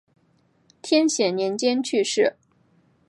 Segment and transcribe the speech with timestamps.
[0.81, 2.35] 天显年间去世。